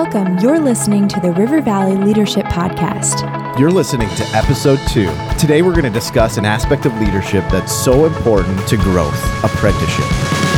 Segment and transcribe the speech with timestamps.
[0.00, 0.38] Welcome.
[0.38, 3.58] You're listening to the River Valley Leadership Podcast.
[3.58, 5.12] You're listening to episode two.
[5.36, 10.57] Today, we're going to discuss an aspect of leadership that's so important to growth apprenticeship.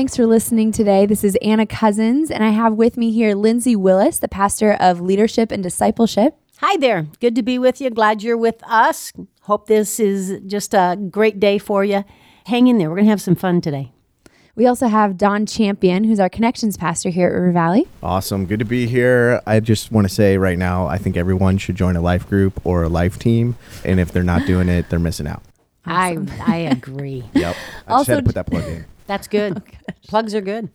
[0.00, 1.04] Thanks for listening today.
[1.04, 4.98] This is Anna Cousins, and I have with me here Lindsay Willis, the pastor of
[4.98, 6.38] leadership and discipleship.
[6.56, 7.02] Hi there.
[7.20, 7.90] Good to be with you.
[7.90, 9.12] Glad you're with us.
[9.42, 12.02] Hope this is just a great day for you.
[12.46, 12.88] Hang in there.
[12.88, 13.92] We're going to have some fun today.
[14.56, 17.86] We also have Don Champion, who's our connections pastor here at River Valley.
[18.02, 18.46] Awesome.
[18.46, 19.42] Good to be here.
[19.46, 22.58] I just want to say right now, I think everyone should join a life group
[22.64, 23.54] or a life team.
[23.84, 25.42] And if they're not doing it, they're missing out.
[25.84, 27.24] I I agree.
[27.34, 27.56] Yep.
[27.86, 28.86] I just had to put that plug in.
[29.10, 29.60] That's good.
[29.90, 30.70] Oh, Plugs are good.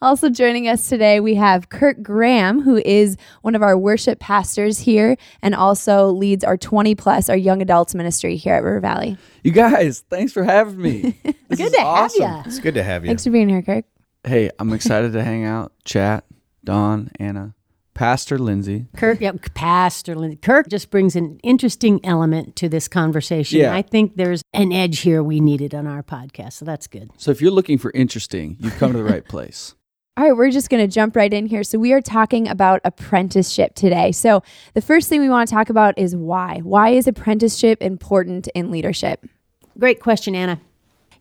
[0.00, 4.78] Also joining us today, we have Kirk Graham, who is one of our worship pastors
[4.78, 9.18] here and also leads our 20 plus, our young adults ministry here at River Valley.
[9.42, 11.18] You guys, thanks for having me.
[11.48, 12.22] This Good is to awesome.
[12.22, 12.42] have you.
[12.46, 13.08] It's good to have you.
[13.08, 13.84] Thanks for being here, Kirk.
[14.24, 16.24] Hey, I'm excited to hang out, chat.
[16.64, 17.54] Don, Anna,
[17.94, 18.86] Pastor Lindsay.
[18.96, 20.36] Kirk, yeah, Pastor Lindsay.
[20.36, 23.60] Kirk just brings an interesting element to this conversation.
[23.60, 23.74] Yeah.
[23.74, 27.10] I think there's an edge here we needed on our podcast, so that's good.
[27.16, 29.74] So if you're looking for interesting, you've come to the right place.
[30.16, 31.64] All right, we're just going to jump right in here.
[31.64, 34.12] So, we are talking about apprenticeship today.
[34.12, 36.60] So, the first thing we want to talk about is why.
[36.62, 39.26] Why is apprenticeship important in leadership?
[39.76, 40.60] Great question, Anna.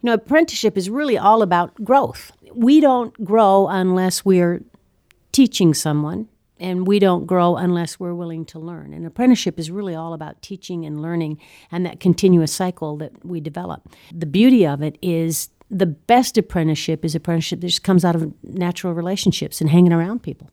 [0.04, 2.34] You know, apprenticeship is really all about growth.
[2.54, 4.62] We don't grow unless we're
[5.32, 8.94] teaching someone, and we don't grow unless we're willing to learn.
[8.94, 11.40] And apprenticeship is really all about teaching and learning
[11.72, 13.88] and that continuous cycle that we develop.
[14.14, 18.34] The beauty of it is the best apprenticeship is apprenticeship that just comes out of
[18.44, 20.50] natural relationships and hanging around people.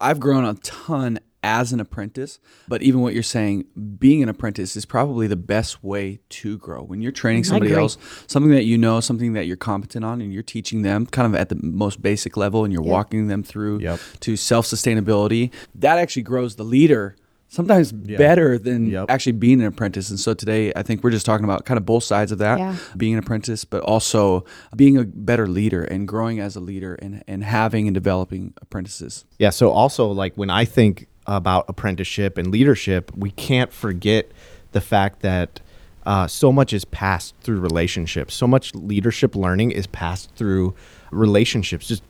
[0.00, 3.64] I've grown a ton as an apprentice, but even what you're saying,
[4.00, 6.82] being an apprentice is probably the best way to grow.
[6.82, 7.96] When you're training somebody else,
[8.26, 11.38] something that you know, something that you're competent on, and you're teaching them kind of
[11.40, 14.00] at the most basic level, and you're walking them through Yep.
[14.20, 17.14] to self sustainability, that actually grows the leader.
[17.48, 19.06] Sometimes better than Yep.
[19.08, 20.10] actually being an apprentice.
[20.10, 22.58] And so today, I think we're just talking about kind of both sides of that
[22.58, 22.74] Yeah.
[22.96, 27.22] being an apprentice, but also being a better leader and growing as a leader and,
[27.28, 29.24] and having and developing apprentices.
[29.38, 29.50] Yeah.
[29.50, 34.30] So also, like when I think about apprenticeship and leadership, we can't forget
[34.72, 35.60] the fact that
[36.04, 38.34] uh, so much is passed through relationships.
[38.34, 40.74] So much leadership learning is passed through
[41.10, 41.88] relationships.
[41.88, 42.02] Just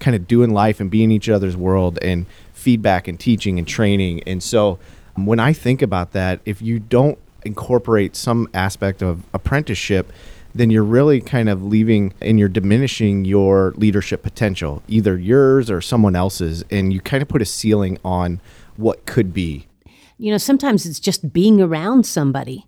[0.00, 3.66] kind of doing life and being in each other's world and feedback and teaching and
[3.66, 4.22] training.
[4.24, 4.78] And so
[5.14, 10.12] when I think about that, if you don't incorporate some aspect of apprenticeship,
[10.56, 15.80] then you're really kind of leaving and you're diminishing your leadership potential, either yours or
[15.80, 16.64] someone else's.
[16.70, 18.40] And you kind of put a ceiling on
[18.76, 19.66] what could be.
[20.18, 22.66] You know, sometimes it's just being around somebody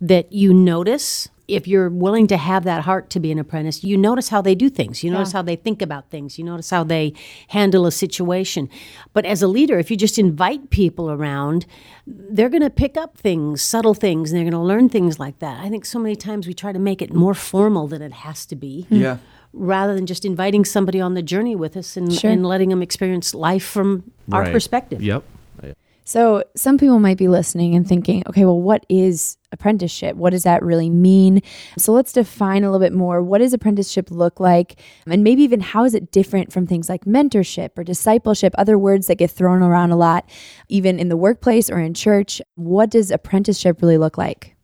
[0.00, 1.28] that you notice.
[1.48, 4.56] If you're willing to have that heart to be an apprentice, you notice how they
[4.56, 5.04] do things.
[5.04, 6.38] You notice how they think about things.
[6.40, 7.12] You notice how they
[7.48, 8.68] handle a situation.
[9.12, 11.64] But as a leader, if you just invite people around,
[12.04, 15.38] they're going to pick up things, subtle things, and they're going to learn things like
[15.38, 15.60] that.
[15.62, 18.44] I think so many times we try to make it more formal than it has
[18.46, 18.96] to be hmm.
[18.96, 19.18] Yeah.
[19.52, 22.28] rather than just inviting somebody on the journey with us and, Sure.
[22.32, 24.02] and letting them experience life from
[24.32, 24.52] our Right.
[24.52, 25.00] perspective.
[25.00, 25.22] Yep.
[26.06, 30.16] So, some people might be listening and thinking, okay, well, what is apprenticeship?
[30.16, 31.42] What does that really mean?
[31.76, 33.20] So, let's define a little bit more.
[33.22, 34.80] What does apprenticeship look like?
[35.06, 39.08] And maybe even how is it different from things like mentorship or discipleship, other words
[39.08, 40.30] that get thrown around a lot,
[40.68, 42.40] even in the workplace or in church?
[42.54, 44.55] What does apprenticeship really look like?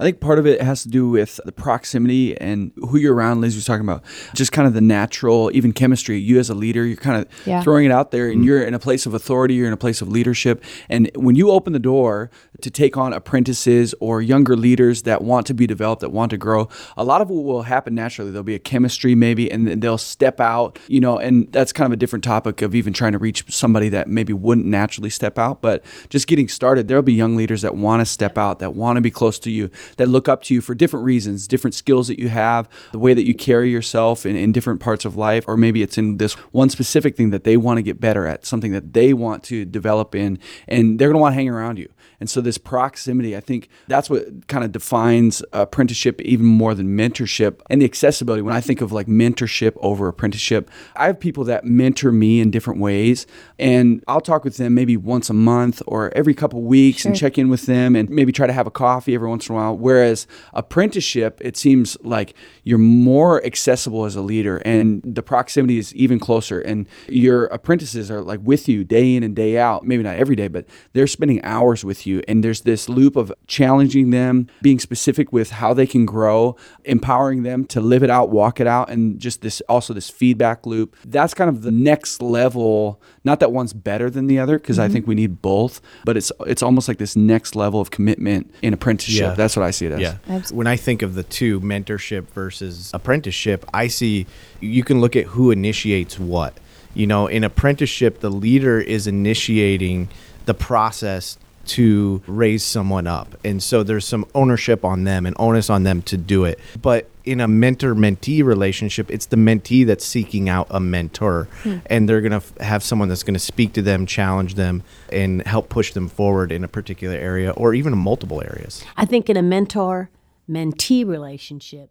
[0.00, 3.42] I think part of it has to do with the proximity and who you're around.
[3.42, 4.02] Liz was talking about
[4.34, 6.18] just kind of the natural, even chemistry.
[6.18, 7.62] You as a leader, you're kind of Yeah.
[7.62, 8.44] throwing it out there, and mm-hmm.
[8.44, 9.54] you're in a place of authority.
[9.54, 12.30] You're in a place of leadership, and when you open the door
[12.62, 16.36] to take on apprentices or younger leaders that want to be developed, that want to
[16.36, 18.30] grow, a lot of what will happen naturally.
[18.30, 20.78] There'll be a chemistry maybe, and they'll step out.
[20.88, 23.88] You know, and that's kind of a different topic of even trying to reach somebody
[23.90, 25.62] that maybe wouldn't naturally step out.
[25.62, 28.96] But just getting started, there'll be young leaders that want to step out, that want
[28.96, 32.08] to be close to you, that look up to you for different reasons, different skills
[32.08, 35.44] that you have, the way that you carry yourself in, in different parts of life,
[35.46, 38.44] or maybe it's in this one specific thing that they want to get better at,
[38.46, 41.78] something that they want to develop in, and they're going to want to hang around
[41.78, 41.88] you.
[42.20, 46.96] And so this proximity, I think that's what kind of defines apprenticeship even more than
[46.96, 48.42] mentorship and the accessibility.
[48.42, 52.50] When I think of like mentorship over apprenticeship, I have people that mentor me in
[52.50, 53.26] different ways
[53.58, 57.38] and I'll talk with them maybe once a month or every couple weeks and check
[57.38, 59.76] in with them and maybe try to have a coffee every once in a while.
[59.76, 62.34] Whereas apprenticeship, it seems like
[62.64, 68.10] you're more accessible as a leader and the proximity is even closer and your apprentices
[68.10, 69.84] are like with you day in and day out.
[69.84, 72.09] Maybe not every day, but they're spending hours with you.
[72.26, 77.42] And there's this loop of challenging them, being specific with how they can grow, empowering
[77.44, 80.96] them to live it out, walk it out, and just this also this feedback loop.
[81.04, 83.00] That's kind of the next level.
[83.22, 84.92] Not that one's better than the other, because I mm-hmm.
[84.92, 88.74] think we need both, but it's it's almost like this next level of commitment in
[88.74, 89.20] apprenticeship.
[89.20, 89.34] Yeah.
[89.34, 90.00] That's what I see it as.
[90.00, 90.16] Yeah.
[90.28, 90.56] Absolutely.
[90.56, 94.26] When I think of the two, mentorship versus apprenticeship, I see
[94.60, 96.58] you can look at who initiates what.
[96.92, 100.08] You know, in apprenticeship, the leader is initiating
[100.46, 101.38] the process
[101.70, 103.36] to raise someone up.
[103.44, 106.58] And so there's some ownership on them and onus on them to do it.
[106.80, 111.46] But in a mentor mentee relationship, it's the mentee that's seeking out a mentor.
[111.62, 111.76] Hmm.
[111.86, 114.82] And they're going to f- have someone that's going to speak to them, challenge them,
[115.12, 118.82] and help push them forward in a particular area or even in multiple areas.
[118.96, 120.10] I think in a mentor
[120.50, 121.90] mentee relationship,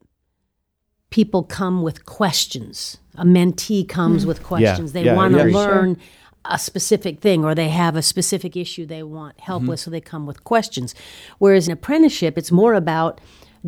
[1.10, 2.98] people come with questions.
[3.16, 4.28] A mentee comes hmm.
[4.28, 4.92] with questions.
[4.92, 5.98] They Yeah, want to learn
[6.46, 10.02] a specific thing or they have a specific issue they want help with, so they
[10.02, 10.96] come with questions.
[11.38, 13.20] Whereas in apprenticeship, it's more about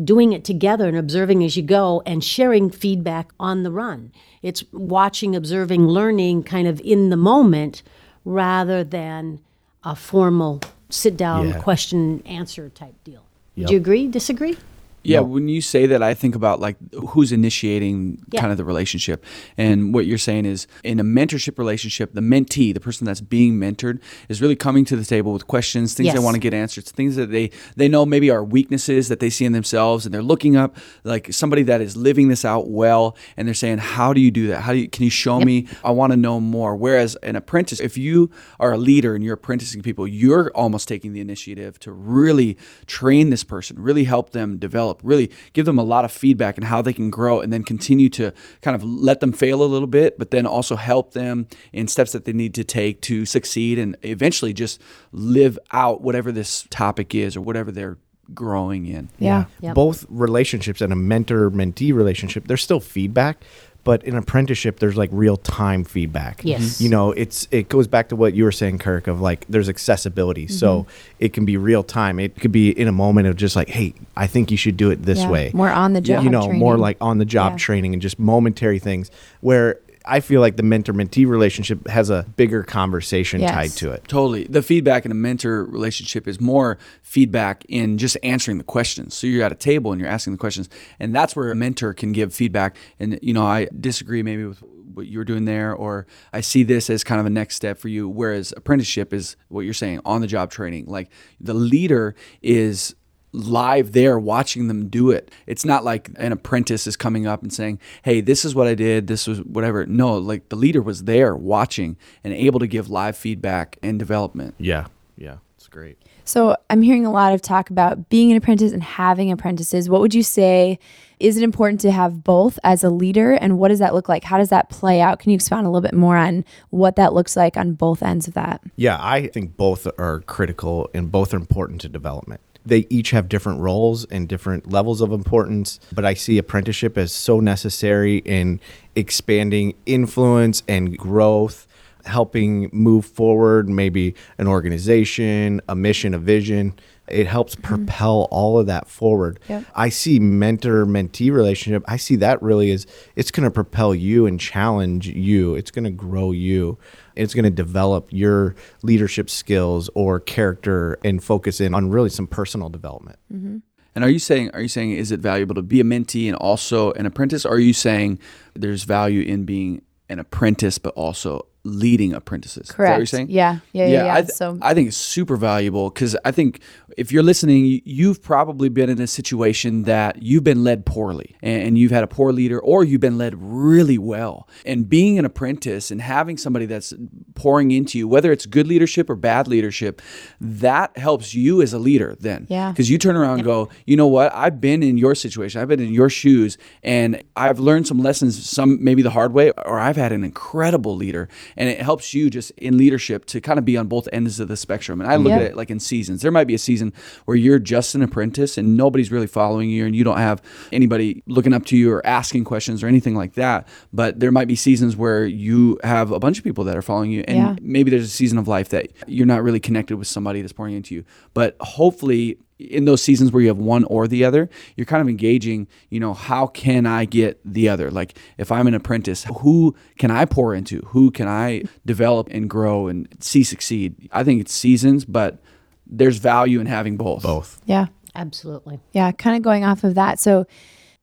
[0.02, 4.10] doing it together and observing as you go and sharing feedback on the run.
[4.42, 7.82] It's watching, observing, learning kind of in the moment
[8.24, 9.40] rather than
[9.84, 11.58] a formal sit down Yeah.
[11.60, 13.24] question answer type deal.
[13.54, 13.66] Yep.
[13.68, 14.06] Do you agree?
[14.08, 14.56] Disagree?
[15.04, 16.76] Yeah, when you say that, I think about like
[17.10, 18.40] who's initiating Yeah.
[18.40, 19.24] kind of the relationship.
[19.56, 23.58] And what you're saying is in a mentorship relationship, the mentee, the person that's being
[23.58, 26.84] mentored, is really coming to the table with questions, things they want to get answered,
[26.86, 30.22] things that they they know maybe are weaknesses that they see in themselves, and they're
[30.22, 34.20] looking up like somebody that is living this out well, and they're saying, "How do
[34.20, 34.60] you do that?
[34.62, 35.66] How do you can you show me?
[35.84, 39.34] I want to know more." Whereas an apprentice, if you are a leader and you're
[39.34, 42.56] apprenticing people, you're almost taking the initiative to really
[42.86, 46.64] train this person, really help them develop, really give them a lot of feedback and
[46.66, 49.86] how they can grow, and then continue to kind of let them fail a little
[49.86, 53.78] bit, but then also help them in steps that they need to take to succeed
[53.78, 54.80] and eventually just
[55.12, 57.98] live out whatever this topic is or whatever they're
[58.34, 59.10] growing in.
[59.18, 59.46] Yeah.
[59.60, 59.74] Yep.
[59.74, 63.44] Both relationships and a mentor mentee relationship, there's still feedback,
[63.84, 66.40] but in apprenticeship, there's like real time feedback.
[66.44, 66.62] Yes.
[66.62, 66.84] Mm-hmm.
[66.84, 69.68] You know, it's it goes back to what you were saying, Kirk, of like there's
[69.68, 70.46] accessibility.
[70.46, 70.90] So mm-hmm.
[71.18, 72.20] it can be real time.
[72.20, 74.90] It could be in a moment of just like, hey, I think you should do
[74.90, 75.30] it this Yeah.
[75.30, 75.50] way.
[75.52, 77.58] More on the job you know, more like on the job Yeah.
[77.58, 82.26] training and just momentary things where I feel like the mentor mentee relationship has a
[82.36, 83.50] bigger conversation Yes.
[83.52, 84.04] tied to it.
[84.08, 84.44] Totally.
[84.44, 89.14] The feedback in a mentor relationship is more feedback in just answering the questions.
[89.14, 90.68] So you're at a table and you're asking the questions,
[90.98, 92.76] and that's where a mentor can give feedback.
[92.98, 94.62] And you know, I disagree maybe with
[94.94, 97.88] what you're doing there, or I see this as kind of a next step for
[97.88, 98.08] you.
[98.08, 100.84] Whereas apprenticeship is what you're saying on the job training.
[100.86, 101.10] Like
[101.40, 102.94] the leader is
[103.32, 105.30] live there watching them do it.
[105.46, 108.74] It's not like an apprentice is coming up and saying, "Hey, this is what I
[108.74, 109.06] did.
[109.06, 113.16] This was whatever." No, like the leader was there watching and able to give live
[113.16, 114.54] feedback and development.
[114.58, 114.86] Yeah.
[115.16, 115.36] Yeah.
[115.56, 115.98] It's great.
[116.24, 119.88] So I'm hearing a lot of talk about being an apprentice and having apprentices.
[119.88, 120.78] What would you say?
[121.18, 123.32] Is it important to have both as a leader?
[123.32, 124.24] And what does that look like?
[124.24, 125.20] How does that play out?
[125.20, 128.26] Can you expound a little bit more on what that looks like on both ends
[128.26, 128.60] of that?
[128.76, 132.40] Yeah, I think both are critical and both are important to development.
[132.64, 137.12] They each have different roles and different levels of importance, but I see apprenticeship as
[137.12, 138.60] so necessary in
[138.94, 141.66] expanding influence and growth,
[142.04, 146.74] helping move forward maybe an organization, a mission, a vision.
[147.08, 147.64] It helps mm-hmm.
[147.64, 149.40] propel all of that forward.
[149.48, 149.64] Yep.
[149.74, 151.82] I see mentor mentee relationship.
[151.86, 155.54] I see that really is it's going to propel you and challenge you.
[155.56, 156.78] It's going to grow you.
[157.16, 162.26] It's going to develop your leadership skills or character and focus in on really some
[162.26, 163.18] personal development.
[163.32, 163.58] Mm-hmm.
[163.94, 166.36] And are you saying are you saying is it valuable to be a mentee and
[166.36, 167.44] also an apprentice?
[167.44, 168.18] Or are you saying
[168.54, 172.68] there's value in being an apprentice but also leading apprentices?
[172.70, 173.10] Is that what you're Correct.
[173.10, 173.30] saying?
[173.30, 173.58] Yeah.
[173.72, 173.86] Yeah.
[173.86, 174.04] Yeah.
[174.04, 174.14] yeah.
[174.14, 176.60] I, th- so I think it's super valuable because I think
[176.96, 181.36] if you're listening, you- you've probably been in a situation that you've been led poorly
[181.42, 184.48] and you've had a poor leader, or you've been led really well.
[184.66, 186.92] And being an apprentice and having somebody that's
[187.34, 190.00] pouring into you, whether it's good leadership or bad leadership,
[190.40, 192.46] that helps you as a leader then.
[192.48, 192.70] Yeah.
[192.70, 194.32] Because you turn around and go, you know what?
[194.34, 195.60] I've been in your situation.
[195.60, 199.50] I've been in your shoes and I've learned some lessons, some maybe the hard way,
[199.64, 203.58] or I've had an incredible leader and it helps you just in leadership to kind
[203.58, 205.00] of be on both ends of the spectrum.
[205.00, 205.36] And I look Yeah.
[205.36, 206.22] at it like in seasons.
[206.22, 206.81] There might be a season
[207.26, 211.22] where you're just an apprentice and nobody's really following you, and you don't have anybody
[211.26, 213.68] looking up to you or asking questions or anything like that.
[213.92, 217.12] But there might be seasons where you have a bunch of people that are following
[217.12, 217.56] you, and Yeah.
[217.60, 220.74] maybe there's a season of life that you're not really connected with somebody that's pouring
[220.74, 221.04] into you.
[221.34, 225.08] But hopefully, in those seasons where you have one or the other, you're kind of
[225.08, 227.90] engaging, you know, how can I get the other?
[227.90, 230.78] Like if I'm an apprentice, who can I pour into?
[230.88, 234.08] Who can I develop and grow and see succeed?
[234.12, 235.42] I think it's seasons, but
[235.86, 237.22] there's value in having both.
[237.22, 237.60] Both.
[237.66, 237.86] Yeah.
[238.14, 238.80] Absolutely.
[238.92, 240.18] Yeah, kind of going off of that.
[240.18, 240.46] So,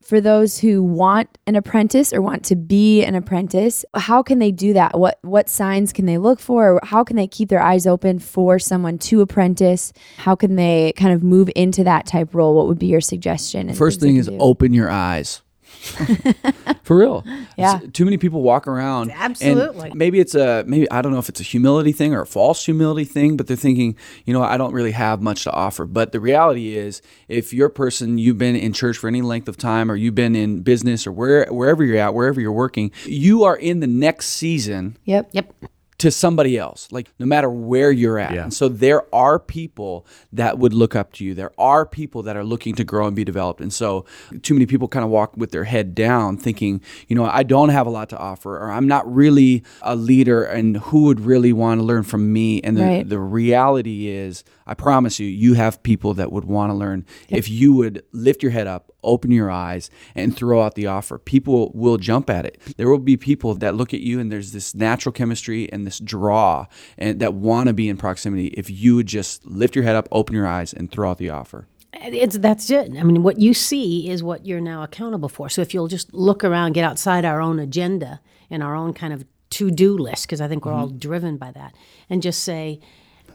[0.02, 4.50] for those who want an apprentice or want to be an apprentice, how can they
[4.50, 4.98] do that?
[4.98, 6.80] What what signs can they look for?
[6.82, 9.92] How can they keep their eyes open for someone to apprentice?
[10.16, 12.54] How can they kind of move into that type role?
[12.54, 13.74] What would be your suggestion?
[13.74, 14.38] First thing is do?
[14.40, 15.42] open your eyes.
[16.82, 17.24] For real.
[17.56, 17.80] Yeah.
[17.82, 19.10] S- Too many people walk around.
[19.10, 19.92] and Absolutely.
[19.94, 22.64] maybe it's a maybe I don't know if it's a humility thing or a false
[22.64, 25.86] humility thing, but they're thinking, you know, I don't really have much to offer.
[25.86, 29.48] But the reality is, if you're a person you've been in church for any length
[29.48, 32.90] of time, or you've been in business, or where wherever you're at, wherever you're working,
[33.04, 35.30] you are in the next season Yep.
[35.32, 35.54] Yep.
[36.00, 38.34] To somebody else, like no matter where you're at.
[38.34, 38.42] Yeah.
[38.44, 41.34] And so there are people that would look up to you.
[41.34, 43.60] There are people that are looking to grow and be developed.
[43.60, 44.04] And so
[44.42, 47.68] too many people kind of walk with their head down thinking, you know, I don't
[47.68, 51.52] have a lot to offer or I'm not really a leader and who would really
[51.52, 52.60] want to learn from me?
[52.62, 53.08] And the, Right.
[53.08, 57.48] the reality is, I promise you, you have people that would want to learn if
[57.48, 61.18] you would lift your head up, open your eyes, and throw out the offer.
[61.18, 62.62] People will jump at it.
[62.76, 65.98] There will be people that look at you, and there's this natural chemistry and this
[65.98, 68.46] draw, and that want to be in proximity.
[68.48, 71.30] If you would just lift your head up, open your eyes, and throw out the
[71.30, 71.66] offer.
[71.92, 72.92] It's that's it.
[72.96, 75.48] I mean, what you see is what you're now accountable for.
[75.48, 79.12] So if you'll just look around, get outside our own agenda and our own kind
[79.12, 80.98] of to-do list, because I think we're all mm-hmm.
[80.98, 81.74] driven by that,
[82.08, 82.78] and just say,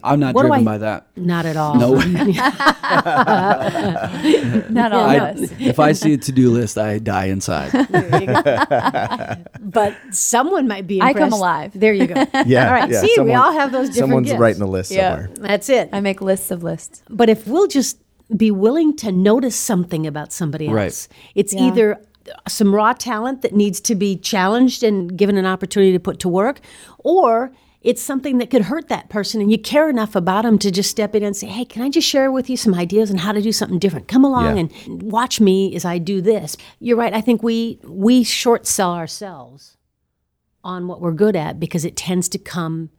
[0.05, 1.07] I'm not What driven I- by that.
[1.15, 1.75] not at all.
[1.75, 1.95] No,
[4.69, 5.51] Not all I, of us.
[5.59, 7.71] if I see a to-do list, I die inside.
[9.59, 11.01] but someone might be.
[11.01, 11.71] I come alive.
[11.77, 12.15] There you go.
[12.45, 12.67] Yeah.
[12.67, 12.89] All right.
[12.89, 13.01] yeah.
[13.01, 14.39] See, we all have those different Someone's gifts.
[14.39, 15.15] writing a list Yeah.
[15.15, 15.29] somewhere.
[15.39, 15.89] That's it.
[15.93, 17.01] I make lists of lists.
[17.09, 17.97] But if we'll just
[18.35, 21.07] be willing to notice something about somebody else, Right.
[21.35, 21.63] it's Yeah.
[21.67, 22.01] either
[22.47, 26.29] some raw talent that needs to be challenged and given an opportunity to put to
[26.29, 26.59] work,
[26.99, 27.51] or
[27.85, 30.89] it's something that could hurt that person and you care enough about them to just
[30.89, 33.31] step in and say, Hey, can I just share with you some ideas on how
[33.31, 34.07] to do something different?
[34.07, 34.67] Come along Yeah.
[34.87, 36.57] and watch me as I do this.
[36.79, 37.13] You're right.
[37.13, 39.77] I think we we short sell ourselves
[40.63, 42.89] on what we're good at because it tends to come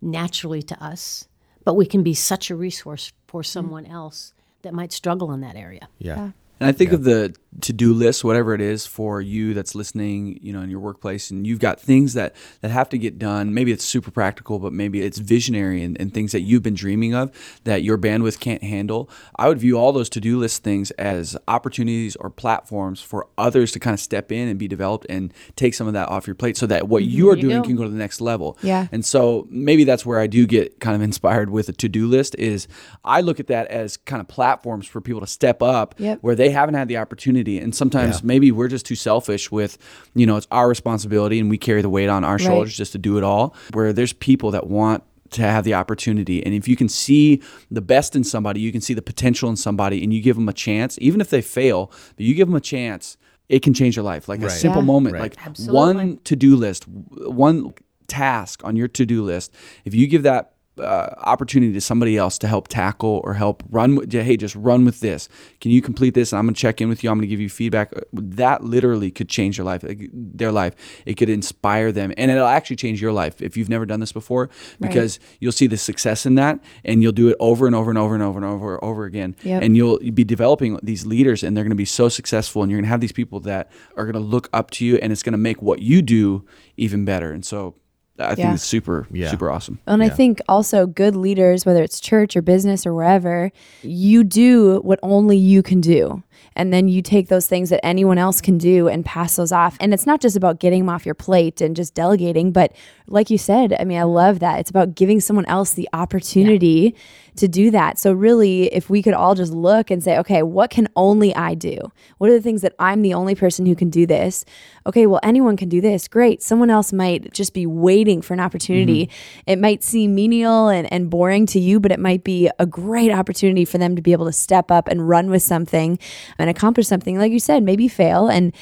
[0.00, 1.26] naturally to us,
[1.64, 3.46] but we can be such a resource for mm.
[3.46, 5.88] someone else that might struggle in that area.
[5.98, 6.30] Yeah.
[6.60, 10.52] And I think of the to-do list, whatever it is for you that's listening, you
[10.52, 13.54] know, in your workplace, and you've got things that that have to get done.
[13.54, 17.14] Maybe it's super practical, but maybe it's visionary and, and things that you've been dreaming
[17.14, 17.30] of
[17.64, 19.08] that your bandwidth can't handle.
[19.36, 23.80] I would view all those to-do list things as opportunities or platforms for others to
[23.80, 26.56] kind of step in and be developed and take some of that off your plate,
[26.56, 27.16] so that what mm-hmm.
[27.16, 28.58] you are you doing can go to the next level.
[28.62, 28.88] Yeah.
[28.92, 32.34] And so maybe that's where I do get kind of inspired with a to-do list
[32.36, 32.68] is
[33.04, 36.18] I look at that as kind of platforms for people to step up Yep.
[36.20, 37.45] where they haven't had the opportunity.
[37.46, 38.20] And sometimes Yeah.
[38.24, 39.78] maybe we're just too selfish with,
[40.14, 42.98] you know, it's our responsibility and we carry the weight on our shoulders just to
[42.98, 43.54] do it all.
[43.72, 46.44] Where there's people that want to have the opportunity.
[46.44, 49.56] And if you can see the best in somebody, you can see the potential in
[49.56, 52.54] somebody and you give them a chance, even if they fail, but you give them
[52.56, 53.16] a chance,
[53.48, 54.28] it can change your life.
[54.28, 54.86] Like a simple Yeah.
[54.86, 55.22] moment, Right.
[55.22, 55.74] like Absolutely.
[55.74, 57.72] one to-do list, one
[58.08, 59.52] task on your to-do list.
[59.84, 63.96] If you give that uh, opportunity to somebody else to help tackle or help run
[63.96, 65.28] with, hey, just run with this.
[65.60, 66.32] Can you complete this?
[66.32, 67.10] And I'm going to check in with you.
[67.10, 67.92] I'm going to give you feedback.
[68.12, 70.74] That literally could change your life, their life.
[71.06, 74.12] It could inspire them, and it'll actually change your life if you've never done this
[74.12, 77.90] before, because you'll see the success in that, and you'll do it over and over
[77.90, 79.62] and over and over and over and over again, Yep.
[79.62, 82.78] and you'll be developing these leaders, and they're going to be so successful, and you're
[82.78, 85.22] going to have these people that are going to look up to you, and it's
[85.22, 86.44] going to make what you do
[86.76, 87.32] even better.
[87.32, 87.74] And so,
[88.18, 88.54] I think Yeah.
[88.54, 89.30] it's super, Yeah.
[89.30, 89.78] super awesome.
[89.86, 93.50] And I think also good leaders, whether it's church or business or wherever,
[93.82, 96.22] you do what only you can do.
[96.54, 99.76] And then you take those things that anyone else can do and pass those off.
[99.80, 102.72] And it's not just about getting them off your plate and just delegating, but
[103.08, 104.58] like you said, I mean, I love that.
[104.60, 106.94] It's about giving someone else the opportunity
[107.36, 107.98] to do that.
[107.98, 111.54] So, really, if we could all just look and say, okay, what can only I
[111.54, 111.78] do?
[112.18, 114.44] What are the things that I'm the only person who can do this?
[114.86, 116.08] Okay, well, anyone can do this.
[116.08, 116.42] Great.
[116.42, 119.06] Someone else might just be waiting for an opportunity.
[119.06, 119.50] Mm-hmm.
[119.50, 123.12] It might seem menial and, and boring to you, but it might be a great
[123.12, 125.98] opportunity for them to be able to step up and run with something
[126.38, 127.18] and accomplish something.
[127.18, 128.28] Like you said, maybe fail.
[128.28, 128.52] And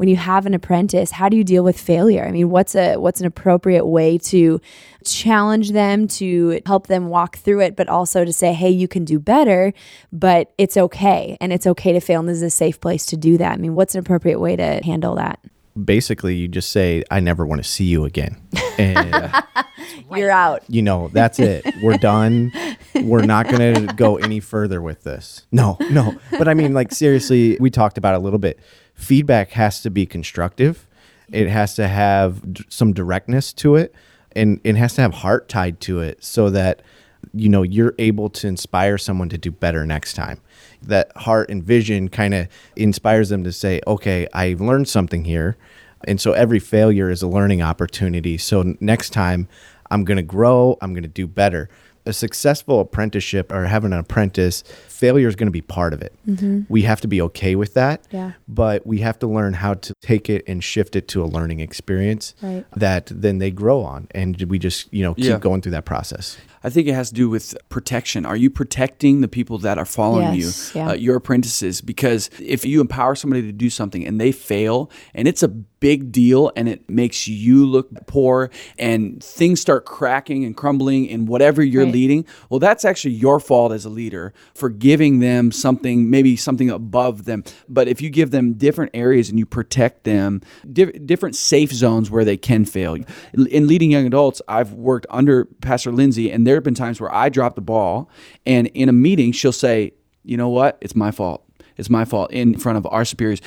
[0.00, 2.24] when you have an apprentice, how do you deal with failure?
[2.24, 4.58] I mean, what's a what's an appropriate way to
[5.04, 9.04] challenge them to help them walk through it, but also to say, hey, you can
[9.04, 9.74] do better,
[10.10, 11.36] but it's okay.
[11.38, 12.20] And it's okay to fail.
[12.20, 13.52] And this is a safe place to do that.
[13.52, 15.38] I mean, what's an appropriate way to handle that?
[15.82, 18.36] Basically, you just say, I never want to see you again.
[18.78, 19.32] And,
[20.14, 20.62] You're out.
[20.68, 21.64] you know, that's it.
[21.82, 22.52] We're done.
[22.94, 25.46] We're not going to go any further with this.
[25.52, 26.18] No, no.
[26.32, 28.58] But I mean, like, seriously, we talked about it a little bit.
[28.94, 30.86] Feedback has to be constructive,
[31.32, 33.94] it has to have d- some directness to it,
[34.32, 36.82] and it has to have heart tied to it so that,
[37.32, 40.40] you know, you're able to inspire someone to do better next time.
[40.82, 45.56] That heart and vision kind of inspires them to say, okay, I learned something here.
[46.04, 48.38] And so every failure is a learning opportunity.
[48.38, 49.48] So next time
[49.90, 51.68] I'm going to grow, I'm going to do better.
[52.06, 56.14] A successful apprenticeship or having an apprentice, failure is going to be part of it.
[56.26, 56.62] Mm-hmm.
[56.70, 58.06] We have to be okay with that.
[58.10, 58.32] Yeah.
[58.48, 61.60] But we have to learn how to take it and shift it to a learning
[61.60, 62.64] experience Right.
[62.74, 64.08] that then they grow on.
[64.12, 65.38] And we just, you know, keep Yeah.
[65.38, 66.38] going through that process.
[66.62, 68.26] I think it has to do with protection.
[68.26, 70.90] Are you protecting the people that are following Yes, you, yeah.
[70.90, 71.80] uh, your apprentices?
[71.80, 76.12] Because if you empower somebody to do something and they fail, and it's a big
[76.12, 81.62] deal, and it makes you look poor, and things start cracking and crumbling in whatever
[81.62, 81.94] you're Right.
[81.94, 86.68] leading, well, that's actually your fault as a leader for giving them something, maybe something
[86.68, 87.42] above them.
[87.66, 92.10] But if you give them different areas and you protect them, diff- different safe zones
[92.10, 92.98] where they can fail.
[93.32, 97.14] In leading young adults, I've worked under Pastor Lindsay, and there have been times where
[97.14, 98.10] I drop the ball,
[98.44, 99.92] and in a meeting, she'll say,
[100.24, 100.78] "You know what?
[100.80, 101.44] It's my fault."
[101.76, 103.40] It's my fault in front of our superiors.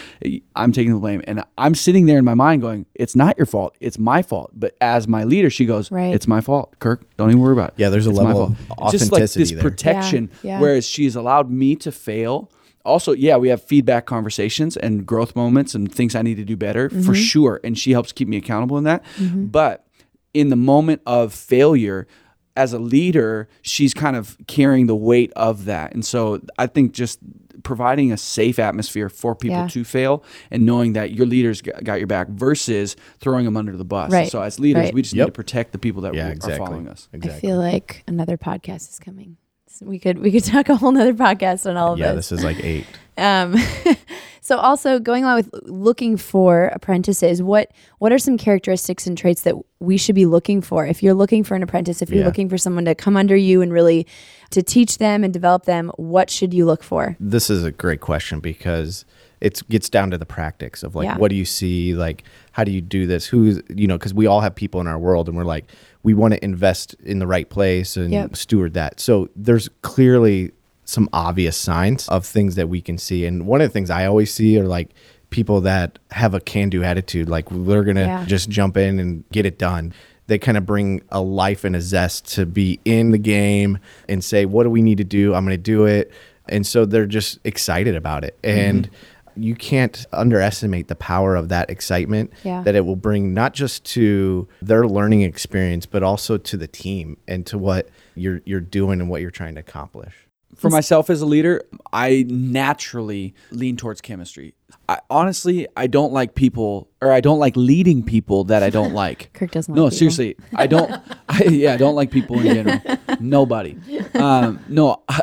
[0.55, 1.21] I'm taking the blame.
[1.27, 3.75] And I'm sitting there in my mind going, it's not your fault.
[3.79, 4.49] It's my fault.
[4.55, 6.15] But as my leader, she goes, Right.
[6.15, 6.73] it's my fault.
[6.79, 7.73] Kirk, don't even worry about it.
[7.77, 9.61] Yeah, there's a It's my level of fault." Just like this there.
[9.61, 10.59] protection, Yeah, yeah.
[10.61, 12.49] whereas she's allowed me to fail.
[12.85, 16.57] Also, yeah, we have feedback conversations and growth moments and things I need to do
[16.57, 17.03] better Mm-hmm.
[17.03, 17.59] for sure.
[17.63, 19.03] And she helps keep me accountable in that.
[19.35, 19.85] But
[20.33, 22.07] in the moment of failure,
[22.55, 25.93] as a leader, she's kind of carrying the weight of that.
[25.93, 27.19] And so I think just
[27.63, 29.67] providing a safe atmosphere for people Yeah.
[29.67, 33.85] to fail and knowing that your leaders got your back versus throwing them under the
[33.85, 34.11] bus.
[34.11, 34.29] Right.
[34.29, 34.93] So as leaders, Right.
[34.93, 35.25] we just Yep.
[35.25, 37.07] need to protect the people that Yeah, are following us.
[37.13, 37.37] Exactly.
[37.37, 39.37] I feel like another podcast is coming.
[39.67, 42.29] So we could we could talk a whole nother podcast on all of yeah, this.
[42.31, 42.85] Yeah, this is like eight.
[43.17, 43.55] Um,
[44.43, 49.41] so also going along with looking for apprentices, what what are some characteristics and traits
[49.43, 50.85] that we should be looking for?
[50.85, 52.25] If you're looking for an apprentice, if you're Yeah.
[52.25, 54.05] looking for someone to come under you and really
[54.51, 57.15] to teach them and develop them, what should you look for?
[57.19, 59.05] This is a great question because
[59.39, 61.17] it gets down to the practice of like, Yeah.
[61.17, 61.93] what do you see?
[61.95, 63.25] Like, how do you do this?
[63.25, 65.65] Who's, you know, because we all have people in our world and we're like,
[66.03, 68.35] we want to invest in the right place and Yep.
[68.37, 68.99] steward that.
[68.99, 70.51] So there's clearly
[70.85, 73.25] some obvious signs of things that we can see.
[73.25, 74.89] And one of the things I always see are like
[75.29, 77.27] people that have a can do attitude.
[77.29, 78.25] Like, they're going to Yeah.
[78.25, 79.93] just jump in and get it done.
[80.27, 84.23] They kind of bring a life and a zest to be in the game and
[84.23, 85.33] say, what do we need to do?
[85.33, 86.11] I'm going to do it.
[86.49, 88.37] And so they're just excited about it.
[88.43, 88.59] Mm-hmm.
[88.59, 88.89] And
[89.35, 92.61] you can't underestimate the power of that excitement Yeah.
[92.63, 97.17] that it will bring not just to their learning experience, but also to the team
[97.27, 100.13] and to what you're you're doing and what you're trying to accomplish.
[100.55, 104.55] For myself as a leader, I naturally lean towards chemistry.
[104.89, 108.93] I, honestly, I don't like people, or I don't like leading people that I don't
[108.93, 109.31] like.
[109.33, 110.91] Kirk doesn't No, like seriously, I don't.
[111.29, 112.81] I, yeah, I don't like people in general.
[113.19, 113.77] Nobody.
[114.15, 115.21] Um, no, I,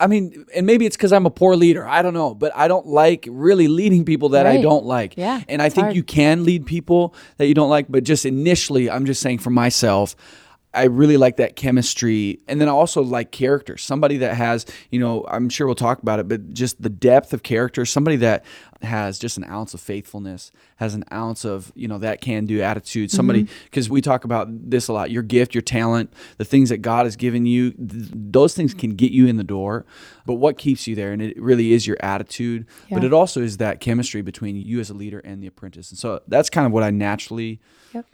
[0.00, 1.86] I mean, and maybe it's because I'm a poor leader.
[1.86, 5.16] I don't know, but I don't like really leading people that I don't like.
[5.16, 5.96] Yeah, and I think hard.
[5.96, 9.50] you can lead people that you don't like, but just initially, I'm just saying for
[9.50, 10.16] myself.
[10.78, 12.38] I really like that chemistry.
[12.46, 13.76] And then I also like character.
[13.76, 17.32] Somebody that has, you know, I'm sure we'll talk about it, but just the depth
[17.32, 18.44] of character, somebody that
[18.82, 22.62] has just an ounce of faithfulness, has an ounce of, you know, that can do
[22.62, 23.10] attitude.
[23.10, 23.64] Somebody, mm-hmm.
[23.64, 27.06] because we talk about this a lot your gift, your talent, the things that God
[27.06, 29.84] has given you, th- those things can get you in the door.
[30.26, 31.12] But what keeps you there?
[31.12, 34.90] And it really is your attitude, but it also is that chemistry between you as
[34.90, 35.90] a leader and the apprentice.
[35.90, 37.60] And so that's kind of what I naturally
[37.92, 38.06] Yep.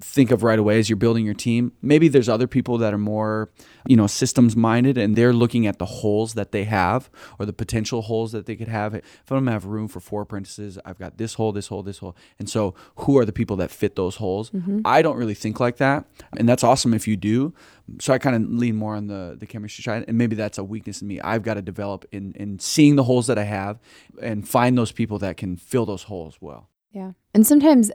[0.00, 1.72] Think of right away as you're building your team.
[1.82, 3.50] Maybe there's other people that are more,
[3.86, 7.52] you know, systems minded and they're looking at the holes that they have or the
[7.52, 8.94] potential holes that they could have.
[8.94, 11.98] If I'm gonna have room for four apprentices, I've got this hole, this hole, this
[11.98, 12.16] hole.
[12.38, 14.50] And so who are the people that fit those holes?
[14.50, 14.80] Mm-hmm.
[14.84, 16.06] I don't really think like that.
[16.36, 17.52] And that's awesome if you do.
[17.98, 20.04] So I kind of lean more on the the chemistry side.
[20.06, 21.20] And maybe that's a weakness in me.
[21.20, 23.80] I've got to develop in in seeing the holes that I have
[24.22, 26.68] and find those people that can fill those holes well.
[26.92, 27.12] Yeah.
[27.34, 27.90] And sometimes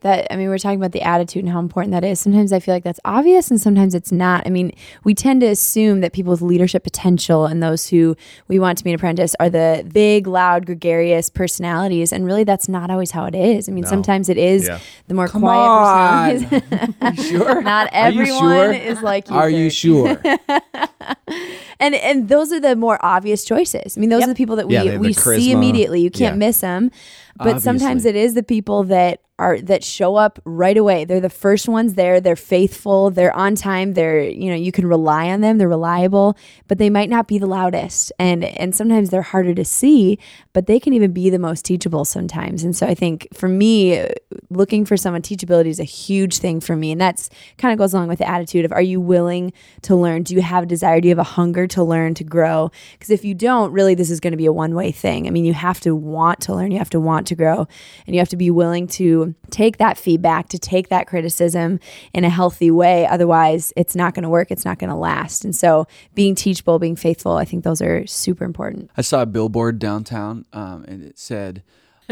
[0.00, 2.20] that I mean, we're talking about the attitude and how important that is.
[2.20, 4.46] Sometimes I feel like that's obvious and sometimes it's not.
[4.46, 4.72] I mean,
[5.04, 8.16] we tend to assume that people with leadership potential and those who
[8.48, 12.12] we want to be an apprentice are the big, loud, gregarious personalities.
[12.12, 13.68] And really, that's not always how it is.
[13.68, 14.78] I mean, sometimes it is Yeah.
[15.08, 16.48] the more Come quiet on.
[16.48, 17.28] personalities.
[17.30, 17.62] sure?
[17.62, 18.72] not Are you everyone sure?
[18.72, 19.36] is like you.
[19.36, 20.20] Are you sure?
[21.80, 23.96] and and those are the more obvious choices.
[23.96, 26.00] I mean, those are the people that we Yeah, we see immediately.
[26.00, 26.46] You can't Yeah.
[26.46, 26.90] miss them.
[27.36, 31.06] But sometimes it is the people that are that show up right away.
[31.06, 32.20] They're the first ones there.
[32.20, 33.10] They're faithful.
[33.10, 33.94] They're on time.
[33.94, 35.56] They're you know you can rely on them.
[35.56, 36.36] They're reliable,
[36.68, 38.12] but they might not be the loudest.
[38.18, 40.18] And and sometimes they're harder to see,
[40.52, 42.62] but they can even be the most teachable sometimes.
[42.62, 44.06] And so I think for me,
[44.50, 47.94] looking for someone teachability is a huge thing for me, and that's kind of goes
[47.94, 50.22] along with the attitude of Are you willing to learn?
[50.22, 51.00] Do you have a desire?
[51.00, 52.70] Do you have a hunger to learn to grow?
[52.92, 55.26] Because if you don't, really, this is going to be a one way thing.
[55.26, 56.72] I mean, you have to want to learn.
[56.72, 57.66] You have to want to grow,
[58.06, 61.80] and you have to be willing to take that feedback, to take that criticism
[62.12, 63.06] in a healthy way.
[63.06, 64.50] Otherwise, it's not going to work.
[64.50, 65.44] It's not going to last.
[65.44, 68.90] And so, being teachable, being faithful, I think those are super important.
[68.96, 71.62] I saw a billboard downtown, um, and it said,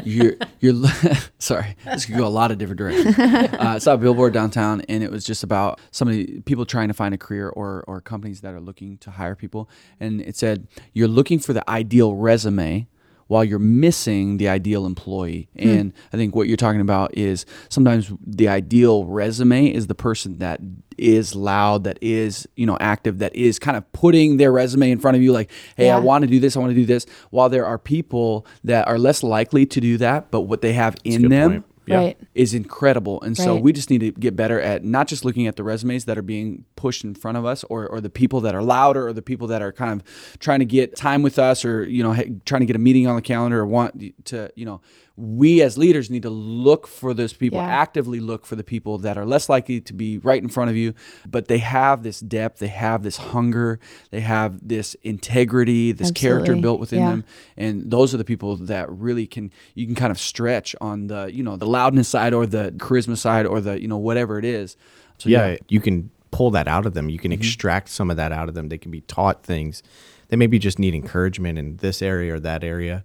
[0.05, 0.75] "You're you're."
[1.39, 3.17] sorry, this could go a lot of different directions.
[3.59, 6.95] Uh, I saw a billboard downtown, and it was just about somebody people trying to
[6.95, 10.69] find a career or or companies that are looking to hire people, and it said,
[10.93, 12.87] "You're looking for the ideal resume."
[13.29, 15.49] While you're missing the ideal employee.
[15.59, 15.69] Hmm.
[15.69, 20.39] And I think what you're talking about is sometimes the ideal resume is the person
[20.39, 20.61] that
[20.99, 24.99] is loud, that is, you know, active, that is kind of putting their resume in
[24.99, 27.07] front of you, like, hey, I want to do this, I want to do this.
[27.31, 30.97] While there are people that are less likely to do that, but what they have
[31.05, 31.65] in them point.
[31.89, 31.97] Yeah.
[31.99, 32.19] Right.
[32.35, 33.21] is incredible.
[33.23, 33.63] And so Right.
[33.63, 36.23] we just need to get better at not just looking at the resumes that are
[36.23, 39.23] being pushed in front of us or, or the people that are louder or the
[39.23, 42.61] people that are kind of trying to get time with us or, you know, trying
[42.61, 44.81] to get a meeting on the calendar or want to, you know,
[45.21, 47.67] we as leaders need to look for those people, Yeah.
[47.67, 50.77] actively look for the people that are less likely to be right in front of
[50.77, 50.95] you,
[51.29, 56.55] but they have this depth, they have this hunger, they have this integrity, this character
[56.55, 57.11] built within Yeah.
[57.11, 57.25] them
[57.57, 61.29] and those are the people that really can you can kind of stretch on the
[61.35, 64.45] you know the loudness side or the charisma side or the you know whatever it
[64.45, 64.77] is
[65.19, 67.09] so yeah, you can pull that out of them.
[67.11, 67.41] You can Mm-hmm.
[67.41, 68.69] extract some of that out of them.
[68.69, 69.83] They can be taught things.
[70.29, 73.03] They maybe just need encouragement in this area or that area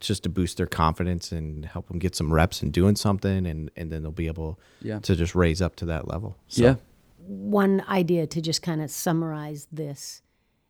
[0.00, 3.70] just to boost their confidence and help them get some reps in doing something and,
[3.76, 4.98] and then they'll be able Yeah.
[5.00, 6.36] to just raise up to that level.
[6.48, 6.74] So, yeah
[7.18, 10.22] One idea to just kind of summarize this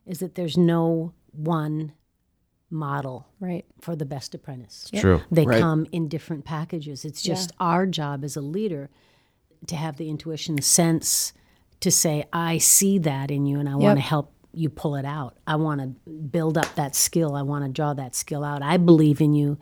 [0.05, 1.91] is that there's no one
[2.69, 3.65] model Right.
[3.81, 4.89] for the best apprentice.
[4.93, 5.21] True.
[5.31, 5.59] They Right.
[5.61, 7.05] come in different packages.
[7.05, 8.89] It's just our job as a leader
[9.67, 11.33] to have the intuition, the sense
[11.79, 15.05] to say, I see that in you and I want to help you pull it
[15.05, 15.37] out.
[15.45, 17.35] I want to build up that skill.
[17.35, 18.61] I want to draw that skill out.
[18.61, 19.57] I believe in you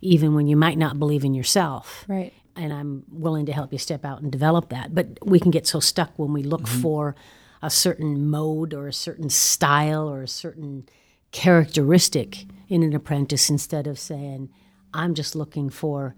[0.00, 2.04] even when you might not believe in yourself.
[2.08, 2.32] Right.
[2.54, 4.94] And I'm willing to help you step out and develop that.
[4.94, 6.80] But we can get so stuck when we look mm-hmm.
[6.80, 7.16] for
[7.62, 10.88] a certain mode or a certain style or a certain
[11.32, 14.48] characteristic in an apprentice instead of saying,
[14.94, 16.14] I'm just looking for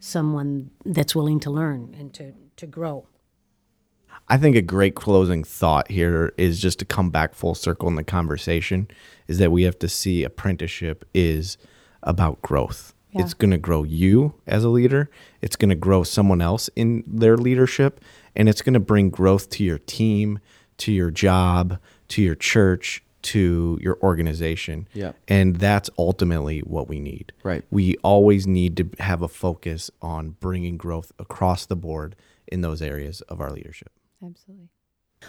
[0.00, 3.06] someone that's willing to learn and to, to grow.
[4.28, 7.94] I think a great closing thought here is just to come back full circle in
[7.94, 8.88] the conversation
[9.26, 11.56] is that we have to see apprenticeship is
[12.02, 12.94] about growth.
[13.14, 17.02] It's going to grow you as a leader, it's going to grow someone else in
[17.06, 18.00] their leadership,
[18.36, 20.38] and it's going to bring growth to your team,
[20.76, 24.86] to your job, to your church, to your organization.
[24.92, 25.12] Yeah.
[25.26, 27.32] And that's ultimately what we need.
[27.42, 27.64] Right.
[27.70, 32.14] We always need to have a focus on bringing growth across the board
[32.46, 33.90] in those areas of our leadership.
[34.24, 34.68] Absolutely.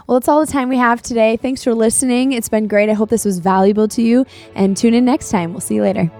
[0.07, 1.37] Well, that's all the time we have today.
[1.37, 2.31] Thanks for listening.
[2.31, 2.89] It's been great.
[2.89, 4.25] I hope this was valuable to you.
[4.55, 5.51] And tune in next time.
[5.51, 6.11] We'll see you later.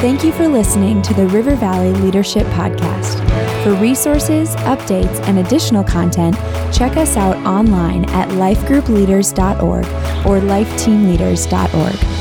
[0.00, 3.18] Thank you for listening to the River Valley Leadership Podcast.
[3.62, 6.36] For resources, updates, and additional content,
[6.72, 9.84] check us out online at lifegroupleaders.org
[10.24, 12.19] or lifeteamleaders.org.